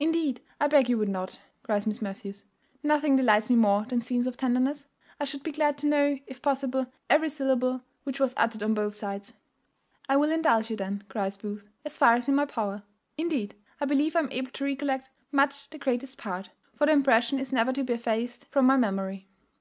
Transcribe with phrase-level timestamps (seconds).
[0.00, 2.44] "Indeed, I beg you would not," cries Miss Matthews;
[2.82, 4.84] "nothing delights me more than scenes of tenderness.
[5.20, 8.96] I should be glad to know, if possible, every syllable which was uttered on both
[8.96, 9.32] sides."
[10.08, 12.82] "I will indulge you then," cries Booth, "as far as is in my power.
[13.16, 17.38] Indeed, I believe I am able to recollect much the greatest part; for the impression
[17.38, 19.28] is never to be effaced from my memory."